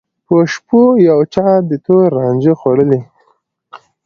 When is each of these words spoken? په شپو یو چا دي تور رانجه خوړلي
په 0.27 0.35
شپو 0.53 0.81
یو 1.09 1.19
چا 1.33 1.47
دي 1.67 1.77
تور 1.85 2.05
رانجه 2.17 2.53
خوړلي 2.59 3.01